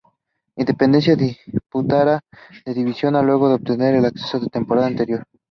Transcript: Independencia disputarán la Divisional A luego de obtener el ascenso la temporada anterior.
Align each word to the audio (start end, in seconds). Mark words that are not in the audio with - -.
Independencia 0.55 1.15
disputarán 1.15 2.21
la 2.65 2.73
Divisional 2.73 3.21
A 3.21 3.23
luego 3.23 3.49
de 3.49 3.53
obtener 3.53 3.93
el 3.93 4.05
ascenso 4.05 4.39
la 4.39 4.47
temporada 4.47 4.87
anterior. 4.87 5.25